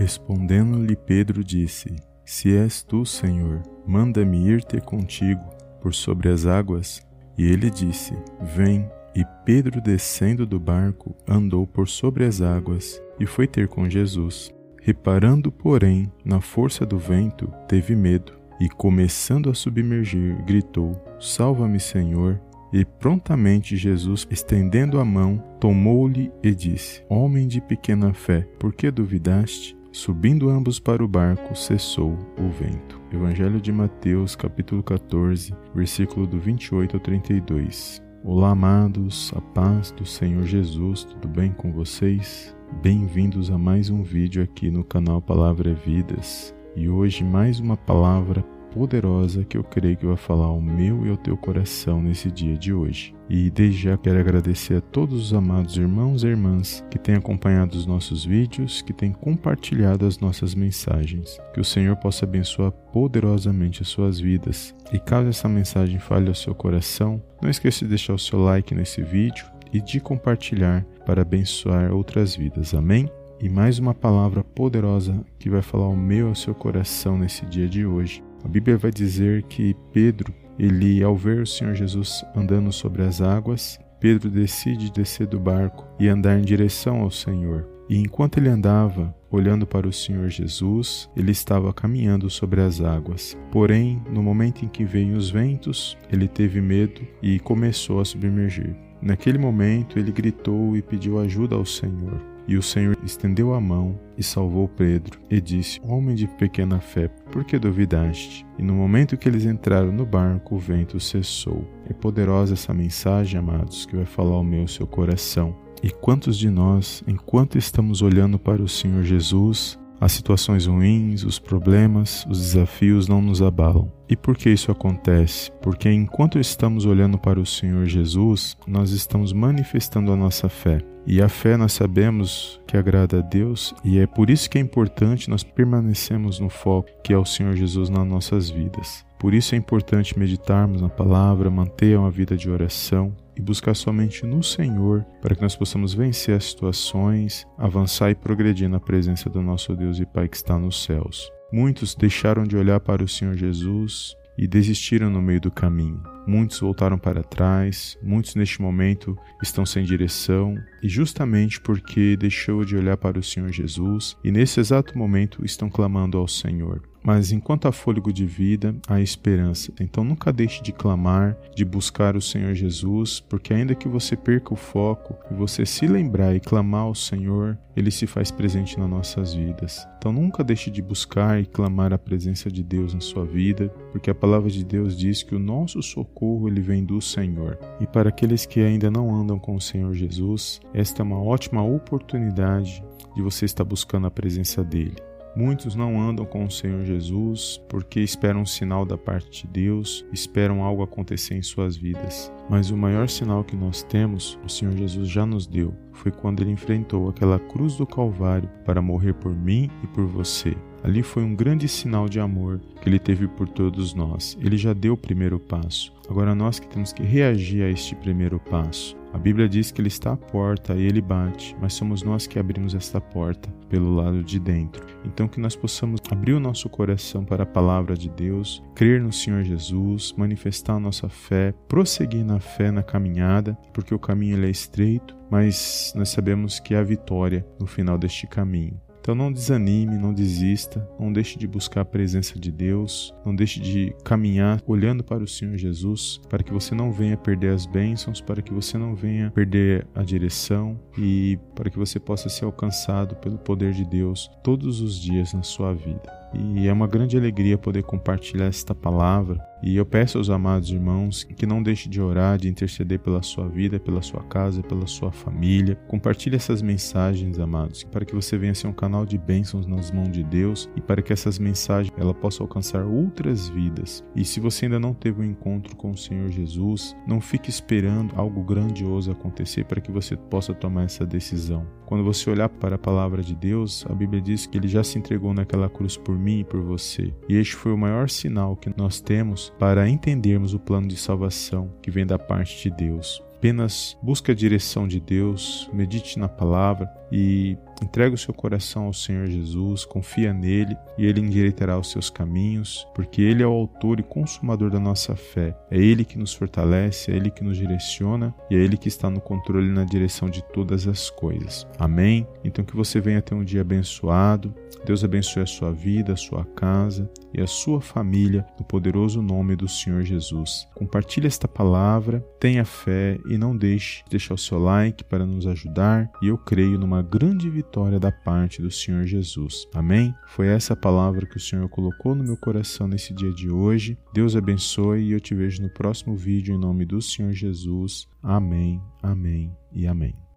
Respondendo-lhe 0.00 0.96
Pedro 0.96 1.44
disse: 1.44 1.94
Se 2.24 2.56
és 2.56 2.82
tu, 2.82 3.04
Senhor, 3.04 3.60
manda-me 3.86 4.48
ir 4.48 4.64
ter 4.64 4.80
contigo 4.80 5.44
por 5.78 5.92
sobre 5.92 6.30
as 6.30 6.46
águas. 6.46 7.06
E 7.36 7.44
ele 7.44 7.68
disse: 7.68 8.14
Vem. 8.56 8.90
E 9.14 9.26
Pedro, 9.44 9.78
descendo 9.78 10.46
do 10.46 10.58
barco, 10.58 11.14
andou 11.28 11.66
por 11.66 11.86
sobre 11.86 12.24
as 12.24 12.40
águas 12.40 13.02
e 13.18 13.26
foi 13.26 13.46
ter 13.46 13.68
com 13.68 13.90
Jesus. 13.90 14.50
Reparando, 14.80 15.52
porém, 15.52 16.10
na 16.24 16.40
força 16.40 16.86
do 16.86 16.96
vento, 16.96 17.52
teve 17.68 17.94
medo 17.94 18.32
e, 18.58 18.70
começando 18.70 19.50
a 19.50 19.54
submergir, 19.54 20.42
gritou: 20.46 20.98
Salva-me, 21.20 21.78
Senhor! 21.78 22.40
E 22.72 22.86
prontamente 22.86 23.76
Jesus, 23.76 24.26
estendendo 24.30 24.98
a 24.98 25.04
mão, 25.04 25.44
tomou-lhe 25.60 26.32
e 26.42 26.54
disse: 26.54 27.02
Homem 27.06 27.46
de 27.46 27.60
pequena 27.60 28.14
fé, 28.14 28.48
por 28.58 28.72
que 28.72 28.90
duvidaste? 28.90 29.78
Subindo 29.92 30.48
ambos 30.48 30.78
para 30.78 31.04
o 31.04 31.08
barco, 31.08 31.52
cessou 31.56 32.16
o 32.38 32.48
vento. 32.48 33.00
Evangelho 33.12 33.60
de 33.60 33.72
Mateus, 33.72 34.36
capítulo 34.36 34.84
14, 34.84 35.52
versículo 35.74 36.28
do 36.28 36.38
28 36.38 36.96
ao 36.96 37.00
32. 37.00 38.00
Olá, 38.22 38.50
amados, 38.50 39.32
a 39.34 39.40
paz 39.40 39.90
do 39.90 40.06
Senhor 40.06 40.44
Jesus, 40.44 41.02
tudo 41.02 41.26
bem 41.26 41.50
com 41.52 41.72
vocês? 41.72 42.54
Bem-vindos 42.80 43.50
a 43.50 43.58
mais 43.58 43.90
um 43.90 44.00
vídeo 44.00 44.44
aqui 44.44 44.70
no 44.70 44.84
canal 44.84 45.20
Palavra 45.20 45.74
Vidas. 45.74 46.54
E 46.76 46.88
hoje 46.88 47.24
mais 47.24 47.58
uma 47.58 47.76
palavra 47.76 48.44
poderosa 48.72 49.44
que 49.44 49.56
eu 49.56 49.64
creio 49.64 49.96
que 49.96 50.06
vai 50.06 50.16
falar 50.16 50.46
ao 50.46 50.60
meu 50.60 51.06
e 51.06 51.10
ao 51.10 51.16
teu 51.16 51.36
coração 51.36 52.02
nesse 52.02 52.30
dia 52.30 52.56
de 52.56 52.72
hoje. 52.72 53.14
E 53.28 53.50
desde 53.50 53.82
já 53.82 53.96
quero 53.96 54.18
agradecer 54.18 54.76
a 54.76 54.80
todos 54.80 55.26
os 55.26 55.34
amados 55.34 55.76
irmãos 55.76 56.22
e 56.22 56.28
irmãs 56.28 56.84
que 56.90 56.98
têm 56.98 57.14
acompanhado 57.14 57.76
os 57.76 57.86
nossos 57.86 58.24
vídeos, 58.24 58.82
que 58.82 58.92
têm 58.92 59.12
compartilhado 59.12 60.06
as 60.06 60.18
nossas 60.18 60.54
mensagens. 60.54 61.38
Que 61.52 61.60
o 61.60 61.64
Senhor 61.64 61.96
possa 61.96 62.24
abençoar 62.24 62.72
poderosamente 62.92 63.82
as 63.82 63.88
suas 63.88 64.18
vidas. 64.18 64.74
E 64.92 64.98
caso 64.98 65.28
essa 65.28 65.48
mensagem 65.48 65.98
fale 65.98 66.28
ao 66.28 66.34
seu 66.34 66.54
coração, 66.54 67.22
não 67.42 67.50
esqueça 67.50 67.84
de 67.84 67.90
deixar 67.90 68.14
o 68.14 68.18
seu 68.18 68.40
like 68.40 68.74
nesse 68.74 69.02
vídeo 69.02 69.46
e 69.72 69.80
de 69.80 70.00
compartilhar 70.00 70.84
para 71.06 71.22
abençoar 71.22 71.92
outras 71.92 72.34
vidas. 72.34 72.74
Amém? 72.74 73.08
E 73.40 73.48
mais 73.48 73.78
uma 73.78 73.94
palavra 73.94 74.44
poderosa 74.44 75.24
que 75.38 75.48
vai 75.48 75.62
falar 75.62 75.86
ao 75.86 75.96
meu 75.96 76.26
e 76.26 76.28
ao 76.28 76.34
seu 76.34 76.54
coração 76.54 77.16
nesse 77.16 77.46
dia 77.46 77.68
de 77.68 77.86
hoje 77.86 78.22
a 78.44 78.48
Bíblia 78.48 78.76
vai 78.76 78.90
dizer 78.90 79.42
que 79.44 79.76
Pedro, 79.92 80.32
ele 80.58 81.02
ao 81.02 81.16
ver 81.16 81.42
o 81.42 81.46
Senhor 81.46 81.74
Jesus 81.74 82.24
andando 82.34 82.72
sobre 82.72 83.02
as 83.02 83.20
águas, 83.20 83.78
Pedro 84.00 84.30
decide 84.30 84.90
descer 84.90 85.26
do 85.26 85.38
barco 85.38 85.86
e 85.98 86.08
andar 86.08 86.38
em 86.38 86.42
direção 86.42 87.00
ao 87.00 87.10
Senhor. 87.10 87.68
E 87.88 87.98
enquanto 87.98 88.38
ele 88.38 88.48
andava, 88.48 89.14
olhando 89.30 89.66
para 89.66 89.86
o 89.86 89.92
Senhor 89.92 90.28
Jesus, 90.28 91.10
ele 91.16 91.32
estava 91.32 91.72
caminhando 91.72 92.30
sobre 92.30 92.60
as 92.60 92.80
águas. 92.80 93.36
Porém, 93.50 94.00
no 94.10 94.22
momento 94.22 94.64
em 94.64 94.68
que 94.68 94.84
veio 94.84 95.16
os 95.16 95.28
ventos, 95.28 95.98
ele 96.10 96.28
teve 96.28 96.60
medo 96.60 97.00
e 97.20 97.38
começou 97.40 98.00
a 98.00 98.04
submergir. 98.04 98.74
Naquele 99.02 99.38
momento, 99.38 99.98
ele 99.98 100.12
gritou 100.12 100.76
e 100.76 100.82
pediu 100.82 101.18
ajuda 101.18 101.56
ao 101.56 101.66
Senhor. 101.66 102.29
E 102.50 102.56
o 102.56 102.62
Senhor 102.62 102.98
estendeu 103.04 103.54
a 103.54 103.60
mão 103.60 103.96
e 104.18 104.24
salvou 104.24 104.66
Pedro, 104.66 105.20
e 105.30 105.40
disse: 105.40 105.80
Homem 105.84 106.16
de 106.16 106.26
pequena 106.26 106.80
fé, 106.80 107.06
por 107.30 107.44
que 107.44 107.56
duvidaste? 107.56 108.44
E 108.58 108.62
no 108.64 108.74
momento 108.74 109.16
que 109.16 109.28
eles 109.28 109.44
entraram 109.44 109.92
no 109.92 110.04
barco, 110.04 110.56
o 110.56 110.58
vento 110.58 110.98
cessou. 110.98 111.64
É 111.88 111.92
poderosa 111.92 112.54
essa 112.54 112.74
mensagem, 112.74 113.38
amados, 113.38 113.86
que 113.86 113.94
vai 113.94 114.04
falar 114.04 114.34
ao 114.34 114.42
meu 114.42 114.66
seu 114.66 114.84
coração. 114.84 115.56
E 115.80 115.90
quantos 115.90 116.36
de 116.36 116.50
nós, 116.50 117.04
enquanto 117.06 117.56
estamos 117.56 118.02
olhando 118.02 118.36
para 118.36 118.60
o 118.60 118.68
Senhor 118.68 119.04
Jesus, 119.04 119.78
as 120.00 120.12
situações 120.12 120.66
ruins, 120.66 121.24
os 121.24 121.38
problemas, 121.38 122.26
os 122.28 122.38
desafios 122.38 123.06
não 123.06 123.20
nos 123.20 123.42
abalam. 123.42 123.92
E 124.08 124.16
por 124.16 124.36
que 124.36 124.50
isso 124.50 124.72
acontece? 124.72 125.52
Porque 125.62 125.90
enquanto 125.90 126.38
estamos 126.38 126.86
olhando 126.86 127.18
para 127.18 127.38
o 127.38 127.46
Senhor 127.46 127.84
Jesus, 127.86 128.56
nós 128.66 128.90
estamos 128.90 129.32
manifestando 129.32 130.10
a 130.10 130.16
nossa 130.16 130.48
fé. 130.48 130.80
E 131.06 131.22
a 131.22 131.28
fé 131.28 131.56
nós 131.56 131.72
sabemos 131.72 132.60
que 132.66 132.76
agrada 132.76 133.18
a 133.18 133.22
Deus 133.22 133.74
e 133.82 133.98
é 133.98 134.06
por 134.06 134.30
isso 134.30 134.48
que 134.50 134.58
é 134.58 134.60
importante 134.60 135.30
nós 135.30 135.42
permanecermos 135.42 136.38
no 136.38 136.48
foco 136.48 136.90
que 137.02 137.12
é 137.12 137.18
o 137.18 137.24
Senhor 137.24 137.54
Jesus 137.56 137.88
nas 137.88 138.06
nossas 138.06 138.50
vidas. 138.50 139.04
Por 139.18 139.34
isso 139.34 139.54
é 139.54 139.58
importante 139.58 140.18
meditarmos 140.18 140.80
na 140.80 140.88
palavra, 140.88 141.50
manter 141.50 141.98
uma 141.98 142.10
vida 142.10 142.36
de 142.36 142.50
oração, 142.50 143.14
e 143.40 143.42
buscar 143.42 143.74
somente 143.74 144.26
no 144.26 144.42
Senhor 144.42 145.02
para 145.22 145.34
que 145.34 145.40
nós 145.40 145.56
possamos 145.56 145.94
vencer 145.94 146.36
as 146.36 146.44
situações, 146.44 147.46
avançar 147.56 148.10
e 148.10 148.14
progredir 148.14 148.68
na 148.68 148.78
presença 148.78 149.30
do 149.30 149.40
nosso 149.40 149.74
Deus 149.74 149.98
e 149.98 150.04
Pai 150.04 150.28
que 150.28 150.36
está 150.36 150.58
nos 150.58 150.84
céus. 150.84 151.32
Muitos 151.50 151.94
deixaram 151.94 152.44
de 152.44 152.54
olhar 152.54 152.78
para 152.80 153.02
o 153.02 153.08
Senhor 153.08 153.34
Jesus 153.34 154.14
e 154.36 154.46
desistiram 154.46 155.08
no 155.08 155.22
meio 155.22 155.40
do 155.40 155.50
caminho. 155.50 156.02
Muitos 156.26 156.60
voltaram 156.60 156.98
para 156.98 157.22
trás, 157.22 157.96
muitos 158.02 158.34
neste 158.34 158.60
momento 158.60 159.16
estão 159.42 159.64
sem 159.64 159.84
direção, 159.84 160.54
e 160.82 160.88
justamente 160.88 161.60
porque 161.60 162.16
deixou 162.16 162.64
de 162.64 162.76
olhar 162.76 162.98
para 162.98 163.18
o 163.18 163.22
Senhor 163.22 163.50
Jesus 163.50 164.16
e 164.22 164.30
nesse 164.30 164.60
exato 164.60 164.96
momento 164.96 165.44
estão 165.44 165.70
clamando 165.70 166.18
ao 166.18 166.28
Senhor. 166.28 166.89
Mas 167.02 167.32
enquanto 167.32 167.66
há 167.66 167.72
fôlego 167.72 168.12
de 168.12 168.26
vida, 168.26 168.74
há 168.86 169.00
esperança. 169.00 169.72
Então 169.80 170.04
nunca 170.04 170.32
deixe 170.32 170.62
de 170.62 170.72
clamar, 170.72 171.36
de 171.54 171.64
buscar 171.64 172.16
o 172.16 172.20
Senhor 172.20 172.54
Jesus, 172.54 173.20
porque 173.20 173.54
ainda 173.54 173.74
que 173.74 173.88
você 173.88 174.16
perca 174.16 174.52
o 174.52 174.56
foco 174.56 175.16
e 175.30 175.34
você 175.34 175.64
se 175.64 175.86
lembrar 175.86 176.34
e 176.34 176.40
clamar 176.40 176.82
ao 176.82 176.94
Senhor, 176.94 177.58
ele 177.76 177.90
se 177.90 178.06
faz 178.06 178.30
presente 178.30 178.78
nas 178.78 178.90
nossas 178.90 179.34
vidas. 179.34 179.86
Então 179.98 180.12
nunca 180.12 180.44
deixe 180.44 180.70
de 180.70 180.82
buscar 180.82 181.40
e 181.40 181.46
clamar 181.46 181.92
a 181.92 181.98
presença 181.98 182.50
de 182.50 182.62
Deus 182.62 182.92
na 182.92 183.00
sua 183.00 183.24
vida, 183.24 183.68
porque 183.92 184.10
a 184.10 184.14
palavra 184.14 184.50
de 184.50 184.64
Deus 184.64 184.96
diz 184.96 185.22
que 185.22 185.34
o 185.34 185.38
nosso 185.38 185.82
socorro 185.82 186.48
ele 186.48 186.60
vem 186.60 186.84
do 186.84 187.00
Senhor. 187.00 187.58
E 187.80 187.86
para 187.86 188.10
aqueles 188.10 188.44
que 188.44 188.60
ainda 188.60 188.90
não 188.90 189.14
andam 189.14 189.38
com 189.38 189.54
o 189.54 189.60
Senhor 189.60 189.94
Jesus, 189.94 190.60
esta 190.74 191.02
é 191.02 191.04
uma 191.04 191.22
ótima 191.22 191.62
oportunidade 191.62 192.84
de 193.14 193.22
você 193.22 193.44
estar 193.44 193.64
buscando 193.64 194.06
a 194.06 194.10
presença 194.10 194.62
dele. 194.62 194.96
Muitos 195.34 195.74
não 195.74 196.00
andam 196.00 196.26
com 196.26 196.44
o 196.44 196.50
Senhor 196.50 196.84
Jesus 196.84 197.60
porque 197.68 198.00
esperam 198.00 198.42
um 198.42 198.46
sinal 198.46 198.84
da 198.84 198.98
parte 198.98 199.46
de 199.46 199.52
Deus, 199.52 200.04
esperam 200.12 200.62
algo 200.62 200.82
acontecer 200.82 201.34
em 201.34 201.42
suas 201.42 201.76
vidas. 201.76 202.32
Mas 202.48 202.70
o 202.70 202.76
maior 202.76 203.08
sinal 203.08 203.44
que 203.44 203.56
nós 203.56 203.82
temos, 203.82 204.38
o 204.44 204.48
Senhor 204.48 204.76
Jesus 204.76 205.08
já 205.08 205.24
nos 205.24 205.46
deu, 205.46 205.72
foi 205.92 206.10
quando 206.10 206.42
ele 206.42 206.50
enfrentou 206.50 207.08
aquela 207.08 207.38
cruz 207.38 207.76
do 207.76 207.86
Calvário 207.86 208.50
para 208.64 208.82
morrer 208.82 209.14
por 209.14 209.34
mim 209.34 209.70
e 209.84 209.86
por 209.86 210.06
você. 210.06 210.56
Ali 210.82 211.02
foi 211.02 211.22
um 211.22 211.34
grande 211.34 211.68
sinal 211.68 212.08
de 212.08 212.18
amor 212.18 212.60
que 212.80 212.88
ele 212.88 212.98
teve 212.98 213.28
por 213.28 213.48
todos 213.48 213.94
nós. 213.94 214.36
Ele 214.40 214.56
já 214.56 214.72
deu 214.72 214.94
o 214.94 214.96
primeiro 214.96 215.38
passo. 215.38 215.92
Agora 216.08 216.34
nós 216.34 216.58
que 216.58 216.68
temos 216.68 216.92
que 216.92 217.02
reagir 217.02 217.62
a 217.62 217.68
este 217.68 217.94
primeiro 217.94 218.40
passo. 218.40 218.96
A 219.12 219.18
Bíblia 219.18 219.48
diz 219.48 219.72
que 219.72 219.80
ele 219.80 219.88
está 219.88 220.12
à 220.12 220.16
porta 220.16 220.74
e 220.74 220.82
ele 220.82 221.00
bate, 221.00 221.56
mas 221.60 221.74
somos 221.74 222.02
nós 222.02 222.26
que 222.26 222.38
abrimos 222.38 222.74
esta 222.74 223.00
porta 223.00 223.50
pelo 223.68 223.94
lado 223.94 224.22
de 224.22 224.38
dentro. 224.38 224.86
Então 225.04 225.26
que 225.26 225.40
nós 225.40 225.56
possamos 225.56 226.00
abrir 226.10 226.32
o 226.32 226.40
nosso 226.40 226.68
coração 226.68 227.24
para 227.24 227.42
a 227.42 227.46
palavra 227.46 227.96
de 227.96 228.08
Deus, 228.08 228.62
crer 228.74 229.00
no 229.00 229.12
Senhor 229.12 229.42
Jesus, 229.42 230.14
manifestar 230.16 230.74
a 230.74 230.80
nossa 230.80 231.08
fé, 231.08 231.52
prosseguir 231.66 232.24
na 232.24 232.38
fé 232.38 232.70
na 232.70 232.82
caminhada, 232.82 233.58
porque 233.72 233.94
o 233.94 233.98
caminho 233.98 234.44
é 234.44 234.48
estreito, 234.50 235.16
mas 235.28 235.92
nós 235.96 236.10
sabemos 236.10 236.60
que 236.60 236.74
há 236.74 236.82
vitória 236.82 237.44
no 237.58 237.66
final 237.66 237.98
deste 237.98 238.28
caminho. 238.28 238.80
Então 239.00 239.14
não 239.14 239.32
desanime, 239.32 239.96
não 239.96 240.12
desista, 240.12 240.86
não 240.98 241.12
deixe 241.12 241.38
de 241.38 241.46
buscar 241.46 241.80
a 241.80 241.84
presença 241.84 242.38
de 242.38 242.52
Deus, 242.52 243.14
não 243.24 243.34
deixe 243.34 243.58
de 243.58 243.94
caminhar 244.04 244.62
olhando 244.66 245.02
para 245.02 245.24
o 245.24 245.28
Senhor 245.28 245.56
Jesus, 245.56 246.20
para 246.28 246.42
que 246.42 246.52
você 246.52 246.74
não 246.74 246.92
venha 246.92 247.16
perder 247.16 247.54
as 247.54 247.66
bênçãos, 247.66 248.20
para 248.20 248.42
que 248.42 248.52
você 248.52 248.76
não 248.76 248.94
venha 248.94 249.30
perder 249.30 249.86
a 249.94 250.02
direção 250.02 250.78
e 250.98 251.38
para 251.54 251.70
que 251.70 251.78
você 251.78 251.98
possa 251.98 252.28
ser 252.28 252.44
alcançado 252.44 253.16
pelo 253.16 253.38
poder 253.38 253.72
de 253.72 253.84
Deus 253.84 254.30
todos 254.44 254.80
os 254.80 255.00
dias 255.00 255.32
na 255.32 255.42
sua 255.42 255.72
vida. 255.72 256.20
E 256.34 256.68
é 256.68 256.72
uma 256.72 256.86
grande 256.86 257.16
alegria 257.16 257.58
poder 257.58 257.82
compartilhar 257.82 258.46
esta 258.46 258.74
palavra. 258.74 259.49
E 259.62 259.76
eu 259.76 259.84
peço 259.84 260.18
aos 260.18 260.30
amados 260.30 260.70
irmãos 260.70 261.24
que 261.24 261.46
não 261.46 261.62
deixem 261.62 261.90
de 261.90 262.00
orar, 262.00 262.38
de 262.38 262.48
interceder 262.48 262.98
pela 262.98 263.22
sua 263.22 263.48
vida, 263.48 263.78
pela 263.78 264.02
sua 264.02 264.22
casa, 264.22 264.62
pela 264.62 264.86
sua 264.86 265.12
família. 265.12 265.76
Compartilhe 265.86 266.36
essas 266.36 266.62
mensagens, 266.62 267.38
amados, 267.38 267.84
para 267.84 268.04
que 268.04 268.14
você 268.14 268.38
venha 268.38 268.54
ser 268.54 268.66
um 268.66 268.72
canal 268.72 269.04
de 269.04 269.18
bênçãos 269.18 269.66
nas 269.66 269.90
mãos 269.90 270.10
de 270.10 270.22
Deus 270.22 270.68
e 270.76 270.80
para 270.80 271.02
que 271.02 271.12
essas 271.12 271.38
mensagens 271.38 271.92
ela 271.98 272.14
possam 272.14 272.44
alcançar 272.44 272.84
outras 272.84 273.48
vidas. 273.48 274.04
E 274.16 274.24
se 274.24 274.40
você 274.40 274.66
ainda 274.66 274.80
não 274.80 274.94
teve 274.94 275.20
um 275.20 275.24
encontro 275.24 275.76
com 275.76 275.90
o 275.90 275.96
Senhor 275.96 276.28
Jesus, 276.30 276.96
não 277.06 277.20
fique 277.20 277.50
esperando 277.50 278.14
algo 278.16 278.42
grandioso 278.42 279.10
acontecer 279.10 279.64
para 279.64 279.80
que 279.80 279.92
você 279.92 280.16
possa 280.16 280.54
tomar 280.54 280.84
essa 280.84 281.04
decisão. 281.04 281.66
Quando 281.90 282.04
você 282.04 282.30
olhar 282.30 282.48
para 282.48 282.76
a 282.76 282.78
palavra 282.78 283.20
de 283.20 283.34
Deus, 283.34 283.84
a 283.90 283.92
Bíblia 283.92 284.22
diz 284.22 284.46
que 284.46 284.56
ele 284.56 284.68
já 284.68 284.84
se 284.84 284.96
entregou 284.96 285.34
naquela 285.34 285.68
cruz 285.68 285.96
por 285.96 286.16
mim 286.16 286.38
e 286.38 286.44
por 286.44 286.62
você. 286.62 287.12
E 287.28 287.34
este 287.34 287.56
foi 287.56 287.72
o 287.72 287.76
maior 287.76 288.08
sinal 288.08 288.54
que 288.54 288.72
nós 288.76 289.00
temos 289.00 289.49
para 289.58 289.88
entendermos 289.88 290.54
o 290.54 290.58
plano 290.58 290.88
de 290.88 290.96
salvação 290.96 291.70
que 291.82 291.90
vem 291.90 292.06
da 292.06 292.18
parte 292.18 292.62
de 292.62 292.76
Deus. 292.76 293.22
Apenas 293.36 293.96
busque 294.02 294.30
a 294.30 294.34
direção 294.34 294.86
de 294.86 295.00
Deus, 295.00 295.68
medite 295.72 296.18
na 296.18 296.28
palavra 296.28 296.90
e 297.10 297.56
Entrega 297.82 298.14
o 298.14 298.18
seu 298.18 298.34
coração 298.34 298.84
ao 298.84 298.92
Senhor 298.92 299.26
Jesus, 299.26 299.84
confia 299.84 300.32
nele 300.32 300.76
e 300.98 301.06
ele 301.06 301.20
endireitará 301.20 301.78
os 301.78 301.90
seus 301.90 302.10
caminhos, 302.10 302.86
porque 302.94 303.22
ele 303.22 303.42
é 303.42 303.46
o 303.46 303.52
autor 303.52 303.98
e 303.98 304.02
consumador 304.02 304.70
da 304.70 304.78
nossa 304.78 305.16
fé. 305.16 305.56
É 305.70 305.78
ele 305.78 306.04
que 306.04 306.18
nos 306.18 306.34
fortalece, 306.34 307.10
é 307.10 307.16
ele 307.16 307.30
que 307.30 307.42
nos 307.42 307.56
direciona 307.56 308.34
e 308.50 308.54
é 308.54 308.58
ele 308.58 308.76
que 308.76 308.88
está 308.88 309.08
no 309.08 309.20
controle 309.20 309.68
e 309.68 309.72
na 309.72 309.84
direção 309.84 310.28
de 310.28 310.42
todas 310.52 310.86
as 310.86 311.10
coisas. 311.10 311.66
Amém? 311.78 312.26
Então 312.44 312.64
que 312.64 312.76
você 312.76 313.00
venha 313.00 313.22
ter 313.22 313.34
um 313.34 313.44
dia 313.44 313.62
abençoado. 313.62 314.54
Deus 314.84 315.04
abençoe 315.04 315.42
a 315.42 315.46
sua 315.46 315.72
vida, 315.72 316.12
a 316.12 316.16
sua 316.16 316.44
casa 316.44 317.10
e 317.34 317.40
a 317.40 317.46
sua 317.46 317.80
família 317.80 318.46
no 318.58 318.64
poderoso 318.64 319.22
nome 319.22 319.54
do 319.54 319.68
Senhor 319.68 320.02
Jesus. 320.02 320.66
Compartilhe 320.74 321.26
esta 321.26 321.46
palavra, 321.46 322.24
tenha 322.38 322.64
fé 322.64 323.18
e 323.28 323.36
não 323.36 323.56
deixe 323.56 324.02
de 324.04 324.10
deixar 324.10 324.34
o 324.34 324.38
seu 324.38 324.58
like 324.58 325.04
para 325.04 325.26
nos 325.26 325.46
ajudar 325.46 326.10
e 326.22 326.28
eu 326.28 326.38
creio 326.38 326.78
numa 326.78 327.02
grande 327.02 327.48
vitória 327.70 328.00
da 328.00 328.10
parte 328.10 328.60
do 328.60 328.68
Senhor 328.68 329.04
Jesus. 329.04 329.68
Amém? 329.72 330.12
Foi 330.26 330.48
essa 330.48 330.74
palavra 330.74 331.24
que 331.24 331.36
o 331.36 331.40
Senhor 331.40 331.68
colocou 331.68 332.16
no 332.16 332.24
meu 332.24 332.36
coração 332.36 332.88
nesse 332.88 333.14
dia 333.14 333.32
de 333.32 333.48
hoje. 333.48 333.96
Deus 334.12 334.34
abençoe 334.34 335.02
e 335.02 335.12
eu 335.12 335.20
te 335.20 335.36
vejo 335.36 335.62
no 335.62 335.70
próximo 335.70 336.16
vídeo 336.16 336.52
em 336.52 336.58
nome 336.58 336.84
do 336.84 337.00
Senhor 337.00 337.32
Jesus. 337.32 338.08
Amém, 338.20 338.82
amém 339.00 339.56
e 339.72 339.86
amém. 339.86 340.29